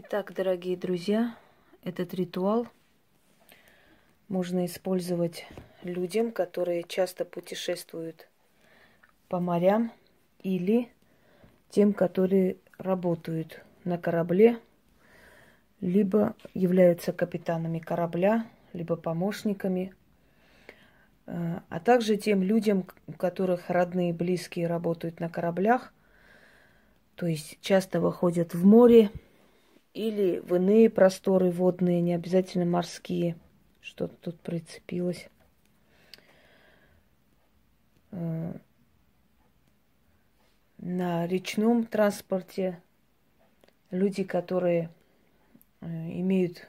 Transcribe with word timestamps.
Итак, 0.00 0.32
дорогие 0.32 0.76
друзья, 0.76 1.34
этот 1.82 2.14
ритуал 2.14 2.68
можно 4.28 4.64
использовать 4.64 5.44
людям, 5.82 6.30
которые 6.30 6.84
часто 6.84 7.24
путешествуют 7.24 8.28
по 9.28 9.40
морям 9.40 9.90
или 10.40 10.88
тем, 11.68 11.92
которые 11.92 12.58
работают 12.78 13.64
на 13.82 13.98
корабле, 13.98 14.60
либо 15.80 16.36
являются 16.54 17.12
капитанами 17.12 17.80
корабля, 17.80 18.46
либо 18.72 18.94
помощниками, 18.94 19.94
э, 21.26 21.58
а 21.68 21.80
также 21.80 22.16
тем 22.16 22.44
людям, 22.44 22.86
у 23.08 23.12
которых 23.14 23.68
родные 23.68 24.10
и 24.10 24.12
близкие 24.12 24.68
работают 24.68 25.18
на 25.18 25.28
кораблях, 25.28 25.92
то 27.16 27.26
есть 27.26 27.58
часто 27.60 28.00
выходят 28.00 28.54
в 28.54 28.64
море– 28.64 29.10
или 29.94 30.38
в 30.40 30.54
иные 30.54 30.90
просторы 30.90 31.50
водные, 31.50 32.00
не 32.00 32.14
обязательно 32.14 32.64
морские. 32.64 33.36
Что-то 33.80 34.14
тут 34.20 34.40
прицепилось. 34.40 35.28
Э, 38.10 38.52
на 40.78 41.26
речном 41.26 41.84
транспорте 41.86 42.80
люди, 43.90 44.24
которые 44.24 44.90
э, 45.80 45.86
имеют 45.86 46.68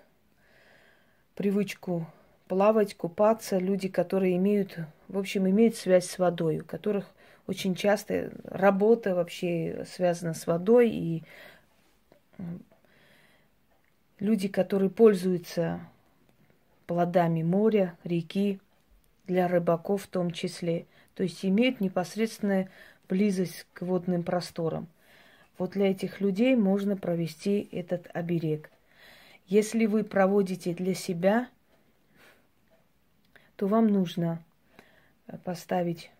привычку 1.36 2.08
плавать, 2.48 2.96
купаться, 2.96 3.60
люди, 3.60 3.88
которые 3.88 4.36
имеют, 4.38 4.78
в 5.08 5.18
общем, 5.18 5.48
имеют 5.48 5.76
связь 5.76 6.10
с 6.10 6.18
водой, 6.18 6.60
у 6.60 6.66
которых 6.66 7.06
очень 7.48 7.76
часто 7.76 8.32
работа 8.44 9.16
вообще 9.16 9.86
связана 9.88 10.34
с 10.34 10.48
водой, 10.48 10.90
и 10.90 11.24
люди, 14.20 14.48
которые 14.48 14.90
пользуются 14.90 15.80
плодами 16.88 17.44
моря, 17.44 17.98
реки, 18.04 18.60
для 19.26 19.48
рыбаков 19.48 20.04
в 20.04 20.08
том 20.08 20.32
числе, 20.32 20.88
то 21.14 21.22
есть 21.22 21.46
имеют 21.46 21.82
непосредственную 21.82 22.70
близость 23.08 23.68
к 23.74 23.84
водным 23.84 24.24
просторам. 24.24 24.88
Вот 25.58 25.72
для 25.72 25.92
этих 25.92 26.20
людей 26.20 26.56
можно 26.56 26.98
провести 26.98 27.70
этот 27.72 28.10
оберег. 28.14 28.72
Если 29.46 29.86
вы 29.86 30.04
проводите 30.04 30.74
для 30.74 30.94
себя, 30.94 31.48
то 33.56 33.68
вам 33.68 33.88
нужно 33.88 34.44
поставить 35.44 36.12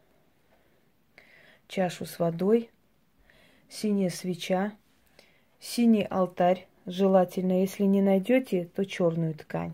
чашу 1.68 2.06
с 2.06 2.20
водой, 2.20 2.70
синяя 3.70 4.10
свеча, 4.10 4.74
синий 5.60 6.04
алтарь 6.04 6.68
желательно. 6.90 7.62
Если 7.62 7.84
не 7.84 8.02
найдете, 8.02 8.68
то 8.76 8.86
черную 8.86 9.36
ткань. 9.36 9.74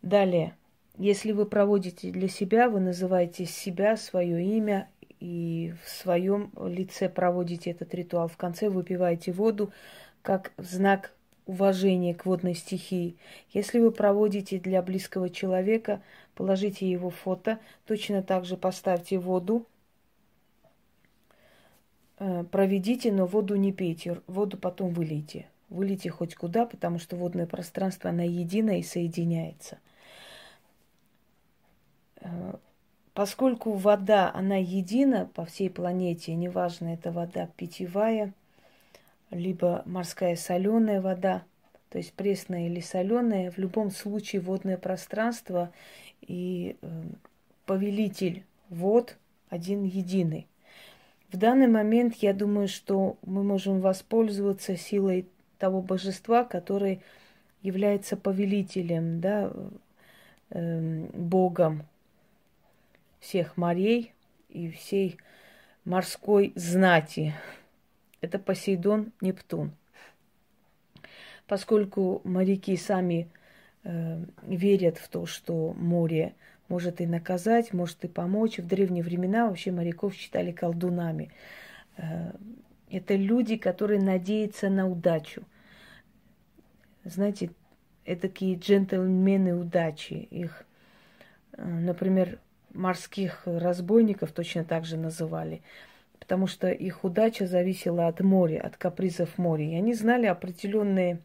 Далее, 0.00 0.54
если 0.98 1.32
вы 1.32 1.46
проводите 1.46 2.10
для 2.10 2.28
себя, 2.28 2.68
вы 2.68 2.80
называете 2.80 3.44
себя, 3.44 3.96
свое 3.96 4.42
имя 4.42 4.88
и 5.20 5.74
в 5.84 5.88
своем 5.88 6.50
лице 6.56 7.08
проводите 7.08 7.70
этот 7.70 7.94
ритуал. 7.94 8.28
В 8.28 8.36
конце 8.36 8.68
выпиваете 8.68 9.32
воду 9.32 9.72
как 10.22 10.52
знак 10.56 11.12
уважения 11.46 12.14
к 12.14 12.26
водной 12.26 12.54
стихии. 12.54 13.16
Если 13.52 13.78
вы 13.78 13.90
проводите 13.90 14.58
для 14.58 14.82
близкого 14.82 15.30
человека, 15.30 16.00
положите 16.34 16.88
его 16.88 17.10
фото, 17.10 17.58
точно 17.86 18.22
так 18.22 18.44
же 18.44 18.56
поставьте 18.56 19.18
воду 19.18 19.66
проведите, 22.50 23.10
но 23.12 23.26
воду 23.26 23.56
не 23.56 23.72
пейте, 23.72 24.20
воду 24.26 24.56
потом 24.56 24.92
вылейте. 24.94 25.46
Вылейте 25.68 26.10
хоть 26.10 26.34
куда, 26.34 26.66
потому 26.66 26.98
что 26.98 27.16
водное 27.16 27.46
пространство, 27.46 28.10
оно 28.10 28.22
едино 28.22 28.78
и 28.78 28.82
соединяется. 28.82 29.78
Э, 32.20 32.54
поскольку 33.14 33.72
вода, 33.72 34.30
она 34.34 34.56
едина 34.56 35.30
по 35.34 35.44
всей 35.44 35.70
планете, 35.70 36.34
неважно, 36.34 36.88
это 36.88 37.10
вода 37.10 37.48
питьевая, 37.56 38.34
либо 39.30 39.82
морская 39.86 40.36
соленая 40.36 41.00
вода, 41.00 41.42
то 41.88 41.98
есть 41.98 42.12
пресная 42.12 42.66
или 42.66 42.80
соленая, 42.80 43.50
в 43.50 43.58
любом 43.58 43.90
случае 43.90 44.42
водное 44.42 44.76
пространство 44.76 45.72
и 46.20 46.76
э, 46.82 47.02
повелитель 47.66 48.44
вод 48.68 49.16
один 49.48 49.84
единый. 49.84 50.46
В 51.32 51.38
данный 51.38 51.66
момент 51.66 52.16
я 52.16 52.34
думаю, 52.34 52.68
что 52.68 53.16
мы 53.22 53.42
можем 53.42 53.80
воспользоваться 53.80 54.76
силой 54.76 55.26
того 55.58 55.80
божества, 55.80 56.44
который 56.44 57.00
является 57.62 58.18
повелителем, 58.18 59.18
да, 59.22 59.50
э, 60.50 61.06
Богом 61.14 61.84
всех 63.18 63.56
морей 63.56 64.12
и 64.50 64.70
всей 64.70 65.16
морской 65.86 66.52
знати. 66.54 67.32
Это 68.20 68.38
Посейдон 68.38 69.12
Нептун. 69.22 69.72
Поскольку 71.46 72.20
моряки 72.24 72.76
сами 72.76 73.30
э, 73.84 74.22
верят 74.42 74.98
в 74.98 75.08
то, 75.08 75.24
что 75.24 75.72
море 75.78 76.34
может 76.68 77.00
и 77.00 77.06
наказать, 77.06 77.72
может 77.72 78.04
и 78.04 78.08
помочь. 78.08 78.58
В 78.58 78.66
древние 78.66 79.02
времена 79.02 79.46
вообще 79.46 79.70
моряков 79.70 80.14
считали 80.14 80.52
колдунами. 80.52 81.30
Э, 81.96 82.32
это 82.90 83.14
люди, 83.14 83.56
которые 83.56 84.00
надеются 84.00 84.68
на 84.68 84.88
удачу. 84.88 85.42
Знаете, 87.04 87.50
это 88.04 88.22
такие 88.22 88.56
джентльмены 88.56 89.54
удачи. 89.54 90.14
Их, 90.30 90.64
э, 91.52 91.64
например, 91.64 92.38
морских 92.72 93.42
разбойников 93.46 94.32
точно 94.32 94.64
так 94.64 94.84
же 94.84 94.96
называли, 94.96 95.62
потому 96.18 96.46
что 96.46 96.70
их 96.70 97.04
удача 97.04 97.46
зависела 97.46 98.08
от 98.08 98.20
моря, 98.20 98.60
от 98.60 98.76
капризов 98.76 99.38
моря. 99.38 99.64
И 99.64 99.74
они 99.74 99.94
знали 99.94 100.26
определенные 100.26 101.20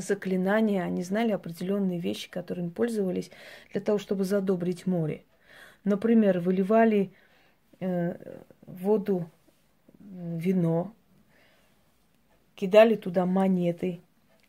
заклинания, 0.00 0.82
они 0.82 1.02
знали 1.02 1.32
определенные 1.32 1.98
вещи, 1.98 2.30
которыми 2.30 2.70
пользовались 2.70 3.30
для 3.72 3.80
того, 3.80 3.98
чтобы 3.98 4.24
задобрить 4.24 4.86
море. 4.86 5.22
Например, 5.84 6.40
выливали 6.40 7.12
э, 7.80 8.16
воду, 8.66 9.30
вино, 10.00 10.92
кидали 12.54 12.96
туда 12.96 13.26
монеты, 13.26 14.00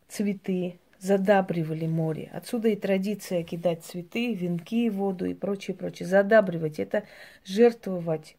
цветы, 0.07 0.79
задабривали 0.99 1.88
море. 1.88 2.29
Отсюда 2.33 2.69
и 2.69 2.75
традиция 2.75 3.43
кидать 3.43 3.83
цветы, 3.83 4.33
венки, 4.33 4.89
воду 4.89 5.25
и 5.25 5.33
прочее, 5.33 5.75
прочее. 5.75 6.07
Задабривать– 6.07 6.79
это 6.79 7.03
жертвовать 7.45 8.35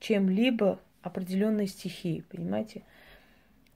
чем-либо 0.00 0.78
определенной 1.02 1.66
стихии, 1.66 2.24
понимаете? 2.30 2.82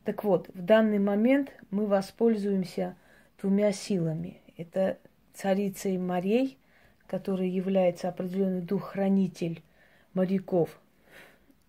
Так 0.04 0.24
вот, 0.24 0.48
в 0.52 0.62
данный 0.62 0.98
момент 0.98 1.52
мы 1.70 1.86
воспользуемся 1.86 2.96
двумя 3.40 3.72
силами. 3.72 4.40
Это 4.56 4.98
царицей 5.32 5.96
морей, 5.96 6.58
который 7.06 7.48
является 7.48 8.08
определенный 8.08 8.62
дух-хранитель 8.62 9.62
моряков. 10.14 10.80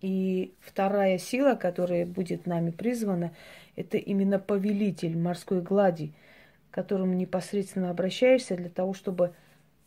И 0.00 0.52
вторая 0.60 1.18
сила, 1.18 1.54
которая 1.54 2.06
будет 2.06 2.46
нами 2.46 2.70
призвана, 2.70 3.32
это 3.76 3.96
именно 3.98 4.38
повелитель 4.38 5.16
морской 5.16 5.62
глади, 5.62 6.12
к 6.70 6.74
которому 6.74 7.14
непосредственно 7.14 7.90
обращаешься 7.90 8.56
для 8.56 8.68
того, 8.68 8.94
чтобы 8.94 9.32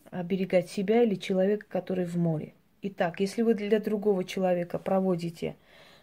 оберегать 0.09 0.69
себя 0.69 1.03
или 1.03 1.15
человека, 1.15 1.65
который 1.69 2.05
в 2.05 2.17
море. 2.17 2.53
Итак, 2.81 3.19
если 3.19 3.41
вы 3.41 3.53
для 3.55 3.79
другого 3.79 4.23
человека 4.23 4.79
проводите, 4.79 5.55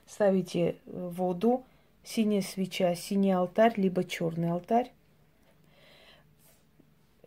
ставите 0.06 0.77
воду, 0.84 1.65
синяя 2.04 2.42
свеча, 2.42 2.94
синий 2.94 3.33
алтарь, 3.33 3.74
либо 3.77 4.04
черный 4.04 4.51
алтарь. 4.51 4.92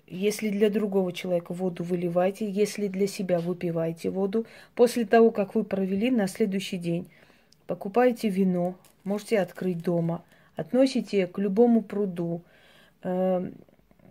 Если 0.06 0.50
для 0.50 0.69
другого 0.69 1.12
человека 1.12 1.53
воду 1.53 1.83
выливайте, 1.83 2.50
если 2.50 2.88
для 2.88 3.07
себя 3.07 3.39
выпивайте 3.39 4.09
воду. 4.09 4.45
После 4.74 5.06
того, 5.06 5.31
как 5.31 5.53
вы 5.56 5.65
провели, 5.65 6.09
на 6.12 6.27
следующий 6.27 6.77
день 6.77 7.09
покупаете 7.65 8.29
вино, 8.29 8.75
можете 9.03 9.39
открыть 9.39 9.83
дома, 9.83 10.24
относите 10.56 11.27
к 11.27 11.38
любому 11.39 11.81
пруду 11.81 12.41
э, 13.03 13.51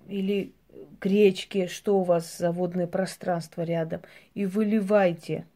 или 0.09 0.53
к 0.99 1.07
речке, 1.07 1.67
что 1.67 1.99
у 1.99 2.03
вас 2.03 2.37
за 2.37 2.53
водное 2.53 2.87
пространство 2.87 3.63
рядом, 3.63 4.03
и 4.35 4.45
выливайте 4.45 5.47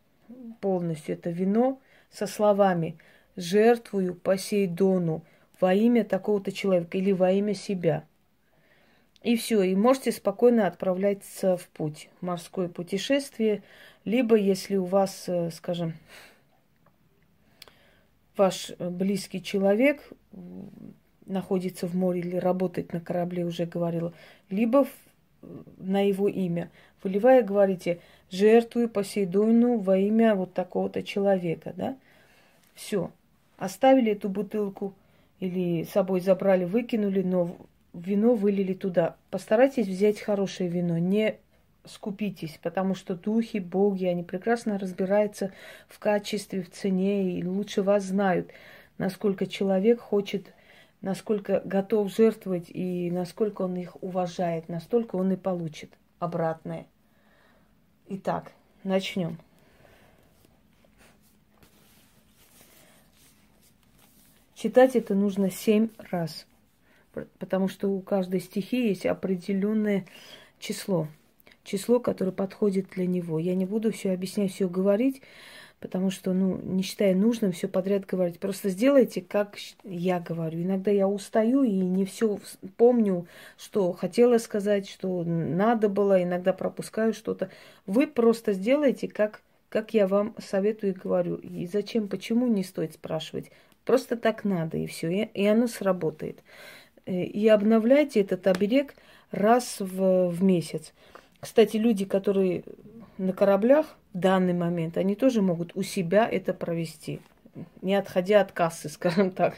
полностью 0.62 1.17
это 1.17 1.29
вино 1.31 1.81
со 2.11 2.27
словами– 2.27 2.97
жертвую 3.37 4.15
Посейдону 4.15 5.25
во 5.61 5.75
имя 5.75 6.05
такого-то 6.05 6.53
человека 6.53 6.99
или 6.99 7.12
во 7.12 7.31
имя 7.32 7.55
себя. 7.55 8.05
И 9.23 9.37
все, 9.37 9.62
и 9.62 9.75
можете 9.75 10.12
спокойно 10.12 10.67
отправляться 10.67 11.56
в 11.56 11.69
путь, 11.69 12.09
в 12.21 12.25
морское 12.25 12.69
путешествие, 12.69 13.62
либо 14.05 14.35
если 14.37 14.77
у 14.77 14.87
вас, 14.87 15.25
э, 15.29 15.50
скажем, 15.50 15.93
ваш 18.37 18.73
близкий 18.79 19.43
человек 19.43 20.09
находится 21.26 21.87
в 21.87 21.94
море 21.94 22.21
или 22.21 22.37
работает 22.37 22.94
на 22.94 23.00
корабле, 23.00 23.44
уже 23.44 23.67
говорила, 23.67 24.15
либо 24.49 24.87
на 25.76 26.06
его 26.06 26.29
имя. 26.29 26.71
Выливая, 27.03 27.43
говорите, 27.43 28.00
жертвую 28.31 28.88
Посейдону 28.88 29.79
во 29.79 29.99
имя 29.99 30.35
вот 30.35 30.55
такого-то 30.55 31.03
человека, 31.03 31.73
да? 31.76 31.97
Все. 32.75 33.11
Оставили 33.61 34.12
эту 34.12 34.31
бутылку 34.31 34.95
или 35.39 35.85
с 35.85 35.91
собой 35.91 36.23
забрали, 36.23 36.65
выкинули, 36.65 37.21
но 37.21 37.59
вино 37.93 38.35
вылили 38.35 38.73
туда. 38.73 39.17
Постарайтесь 39.31 39.87
взять 39.87 40.19
хорошее 40.19 40.71
вино, 40.71 40.97
не 40.97 41.37
скупитесь, 41.85 42.59
потому 42.62 42.95
что 42.95 43.15
духи, 43.15 43.59
боги, 43.59 44.07
они 44.07 44.23
прекрасно 44.23 44.79
разбираются 44.79 45.53
в 45.89 45.99
качестве, 45.99 46.62
в 46.62 46.71
цене 46.71 47.39
и 47.39 47.45
лучше 47.45 47.83
вас 47.83 48.05
знают, 48.05 48.51
насколько 48.97 49.47
человек 49.47 50.01
хочет, 50.01 50.55
насколько 51.03 51.61
готов 51.62 52.11
жертвовать 52.11 52.71
и 52.71 53.11
насколько 53.11 53.61
он 53.61 53.77
их 53.77 54.03
уважает, 54.03 54.71
настолько 54.71 55.17
он 55.17 55.33
и 55.33 55.37
получит 55.37 55.91
обратное. 56.19 56.87
Итак, 58.09 58.53
начнем. 58.85 59.37
Читать 64.61 64.95
это 64.95 65.15
нужно 65.15 65.51
семь 65.51 65.89
раз, 66.11 66.47
потому 67.39 67.69
что 67.69 67.89
у 67.89 68.01
каждой 68.01 68.41
стихи 68.41 68.89
есть 68.89 69.07
определенное 69.07 70.05
число– 70.59 71.09
число, 71.65 72.01
которое 72.01 72.33
подходит 72.33 72.91
для 72.91 73.07
него. 73.07 73.39
Я 73.39 73.55
не 73.55 73.65
буду 73.65 73.93
все 73.93 74.12
объяснять, 74.12 74.53
все 74.53 74.69
говорить, 74.69 75.23
потому 75.79 76.11
что, 76.11 76.33
ну, 76.33 76.57
не 76.57 76.83
считая 76.83 77.15
нужным 77.15 77.53
все 77.53 77.69
подряд 77.69 78.07
говорить. 78.07 78.39
Просто 78.39 78.69
сделайте, 78.69 79.21
как 79.21 79.57
я 79.85 80.21
говорю. 80.21 80.62
Иногда 80.62 80.91
я 80.91 81.09
устаю 81.09 81.62
и 81.62 81.71
не 81.71 82.05
все 82.05 82.39
помню, 82.77 83.27
что 83.57 83.93
хотела 83.93 84.39
сказать, 84.39 84.89
что 84.89 85.25
надо 85.25 85.89
было, 85.89 86.23
иногда 86.23 86.53
пропускаю 86.53 87.15
что-то. 87.15 87.51
Вы 87.87 88.07
просто 88.07 88.53
сделайте, 88.53 89.09
как, 89.09 89.43
как 89.69 89.95
я 89.95 90.07
вам 90.07 90.35
советую 90.39 90.93
и 90.93 90.99
говорю. 90.99 91.37
И 91.37 91.67
зачем, 91.67 92.09
почему, 92.09 92.47
не 92.47 92.65
стоит 92.65 92.95
спрашивать. 92.95 93.51
Просто 93.91 94.17
так 94.17 94.45
надо, 94.45 94.77
и 94.77 94.87
все, 94.87 95.25
и, 95.25 95.47
оно 95.49 95.67
сработает. 95.67 96.45
Э, 97.07 97.25
и 97.25 97.49
обновляйте 97.49 98.21
этот 98.21 98.47
оберег 98.47 98.95
раз 99.33 99.81
в, 99.81 100.29
в 100.29 100.45
месяц. 100.45 100.93
Кстати, 101.41 101.77
люди, 101.77 102.05
которые 102.05 102.63
на 103.19 103.33
кораблях 103.33 103.97
в 104.15 104.19
данный 104.21 104.53
момент, 104.53 104.97
они 104.97 105.17
тоже 105.17 105.43
могут 105.43 105.73
у 105.75 105.83
себя 105.83 106.29
это 106.31 106.55
провести, 106.55 107.19
не 107.83 107.97
отходя 107.97 108.43
от 108.43 108.53
кассы, 108.53 108.89
скажем 108.91 109.33
так. 109.33 109.57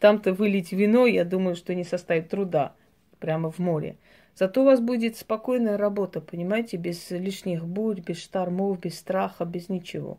Там-то 0.00 0.32
вылить 0.32 0.72
вино, 0.72 1.04
я 1.04 1.26
думаю, 1.26 1.54
что 1.54 1.74
не 1.74 1.84
составит 1.84 2.30
труда 2.30 2.72
прямо 3.18 3.50
в 3.50 3.58
море. 3.58 3.96
Зато 4.34 4.62
у 4.62 4.64
вас 4.64 4.80
будет 4.80 5.18
спокойная 5.18 5.76
работа, 5.76 6.22
понимаете, 6.22 6.78
без 6.78 7.10
лишних 7.10 7.66
бурь, 7.66 8.00
без 8.00 8.16
штормов, 8.16 8.80
без 8.80 8.98
страха, 8.98 9.44
без 9.44 9.68
ничего. 9.68 10.16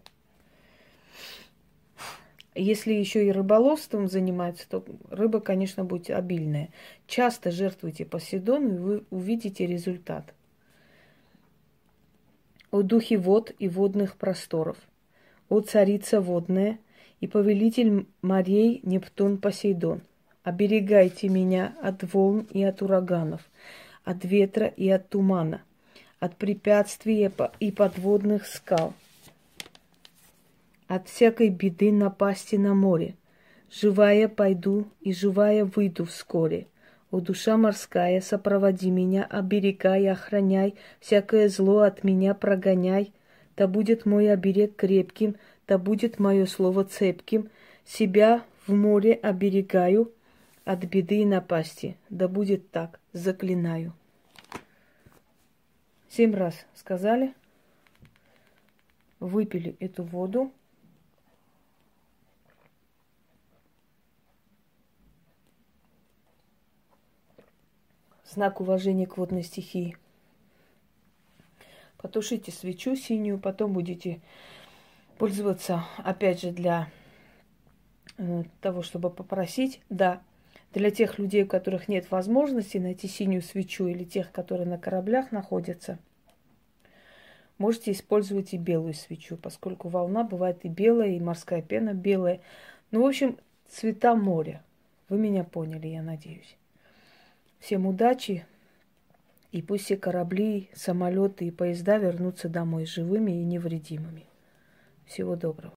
Если 2.55 2.93
еще 2.93 3.27
и 3.27 3.31
рыболовством 3.31 4.07
занимаются, 4.07 4.67
то 4.69 4.85
рыба, 5.09 5.41
конечно, 5.41 5.83
будет 5.83 6.09
обильная. 6.09 6.69
Часто 7.05 7.51
жертвуйте 7.51 8.05
Посейдону, 8.05 8.75
и 8.75 8.77
вы 8.77 9.03
увидите 9.09 9.65
результат 9.65 10.33
о 12.71 12.81
духе 12.81 13.17
вод 13.17 13.51
и 13.59 13.67
водных 13.67 14.15
просторов, 14.15 14.77
о 15.49 15.59
царица 15.59 16.21
водная 16.21 16.79
и 17.19 17.27
повелитель 17.27 18.05
морей 18.21 18.79
Нептун 18.83 19.37
Посейдон. 19.37 20.01
Оберегайте 20.43 21.27
меня 21.27 21.75
от 21.81 22.03
волн 22.13 22.47
и 22.51 22.63
от 22.63 22.81
ураганов, 22.81 23.41
от 24.03 24.23
ветра 24.23 24.67
и 24.67 24.89
от 24.89 25.09
тумана, 25.09 25.61
от 26.19 26.35
препятствий 26.37 27.29
и 27.59 27.71
подводных 27.71 28.45
скал, 28.45 28.93
от 30.87 31.07
всякой 31.07 31.49
беды 31.49 31.91
напасти 31.91 32.55
на 32.55 32.73
море. 32.73 33.15
Живая 33.71 34.27
пойду 34.27 34.87
и 35.01 35.13
живая 35.13 35.65
выйду 35.65 36.05
вскоре– 36.05 36.67
о, 37.15 37.21
душа 37.21 37.55
морская, 37.55 38.19
сопроводи 38.19 38.89
меня, 38.89 39.23
оберегай, 39.23 40.09
охраняй, 40.09 40.75
всякое 40.99 41.47
зло 41.47 41.79
от 41.79 42.03
меня 42.03 42.33
прогоняй. 42.33 43.13
Да 43.55 43.67
будет 43.67 44.05
мой 44.05 44.29
оберег 44.29 44.75
крепким, 44.75 45.37
да 45.65 45.77
будет 45.77 46.19
мое 46.19 46.45
слово 46.45 46.83
цепким. 46.83 47.49
Себя 47.85 48.43
в 48.67 48.73
море 48.73 49.13
оберегаю 49.13 50.11
от 50.65 50.83
беды 50.83 51.21
и 51.21 51.25
напасти. 51.25 51.95
Да 52.09 52.27
будет 52.27 52.69
так, 52.71 52.99
заклинаю. 53.13 53.93
Семь 56.09 56.35
раз 56.35 56.65
сказали, 56.73 57.33
выпили 59.21 59.77
эту 59.79 60.03
воду. 60.03 60.51
Знак 68.35 68.61
уважения 68.61 69.07
к 69.07 69.17
водной 69.17 69.43
стихии. 69.43 69.97
Потушите 71.97 72.51
свечу 72.51 72.95
синюю, 72.95 73.39
потом 73.39 73.73
будете 73.73 74.21
пользоваться, 75.17 75.83
опять 75.97 76.41
же, 76.41 76.51
для 76.51 76.89
э, 78.17 78.43
того, 78.61 78.83
чтобы 78.83 79.09
попросить. 79.09 79.81
Да, 79.89 80.21
для 80.73 80.91
тех 80.91 81.17
людей, 81.17 81.43
у 81.43 81.47
которых 81.47 81.87
нет 81.87 82.11
возможности 82.11 82.77
найти 82.77 83.07
синюю 83.07 83.41
свечу, 83.41 83.87
или 83.87 84.03
тех, 84.03 84.31
которые 84.31 84.67
на 84.67 84.77
кораблях 84.77 85.31
находятся, 85.31 85.97
можете 87.57 87.91
использовать 87.91 88.53
и 88.53 88.57
белую 88.57 88.93
свечу, 88.93 89.37
поскольку 89.37 89.87
волна 89.87 90.23
бывает 90.23 90.59
и 90.63 90.67
белая, 90.67 91.11
и 91.11 91.19
морская 91.19 91.61
пена 91.61 91.93
белая. 91.93 92.41
Ну, 92.91 93.03
в 93.03 93.07
общем, 93.07 93.39
цвета 93.69 94.15
моря. 94.15 94.61
Вы 95.07 95.17
меня 95.17 95.43
поняли, 95.43 95.87
я 95.87 96.03
надеюсь. 96.03 96.57
Всем 97.65 97.87
удачи, 97.87 98.45
и 99.51 99.63
пусть 99.63 99.85
все 99.85 99.97
корабли, 99.97 100.69
самолеты 100.75 101.47
и 101.47 101.51
поезда 101.51 101.97
вернутся 101.97 102.47
домой 102.47 102.85
живыми 102.85 103.31
и 103.31 103.43
невредимыми. 103.43 104.27
Всего 105.07 105.35
доброго. 105.35 105.73